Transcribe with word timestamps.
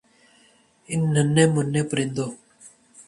ان 0.89 1.01
ننھے 1.13 1.43
مننھے 1.53 1.81
پرندوں 1.89 2.29